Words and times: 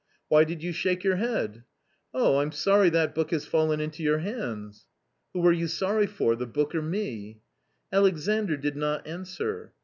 "Why 0.29 0.45
did 0.45 0.63
you 0.63 0.71
shake 0.73 1.03
your 1.03 1.17
head?"" 1.17 1.63
Oh, 2.15 2.39
I'm 2.39 2.51
sorry 2.51 2.89
that 2.89 3.13
book 3.13 3.29
has 3.29 3.45
fallen 3.45 3.79
into 3.79 4.01
your 4.01 4.17
hands."" 4.17 4.87
Who 5.33 5.45
are 5.45 5.51
you 5.51 5.67
sorry 5.67 6.07
for— 6.07 6.35
the 6.35 6.47
book 6.47 6.73
or 6.73 6.81
me?" 6.81 7.41
Alexandr 7.93 8.57
did 8.57 8.75
not 8.75 9.05
answer. 9.05 9.73